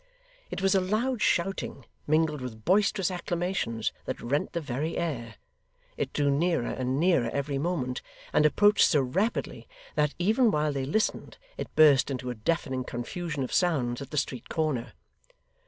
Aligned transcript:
It 0.49 0.63
was 0.63 0.73
a 0.73 0.81
loud 0.81 1.21
shouting, 1.21 1.85
mingled 2.07 2.41
with 2.41 2.65
boisterous 2.65 3.11
acclamations, 3.11 3.91
that 4.05 4.19
rent 4.19 4.53
the 4.53 4.59
very 4.59 4.97
air. 4.97 5.35
It 5.95 6.11
drew 6.11 6.31
nearer 6.31 6.71
and 6.71 6.99
nearer 6.99 7.29
every 7.31 7.59
moment, 7.59 8.01
and 8.33 8.43
approached 8.43 8.85
so 8.87 8.99
rapidly, 8.99 9.67
that, 9.93 10.15
even 10.17 10.49
while 10.49 10.73
they 10.73 10.85
listened, 10.85 11.37
it 11.55 11.75
burst 11.75 12.09
into 12.09 12.31
a 12.31 12.33
deafening 12.33 12.83
confusion 12.83 13.43
of 13.43 13.53
sounds 13.53 14.01
at 14.01 14.09
the 14.09 14.17
street 14.17 14.49
corner. 14.49 14.93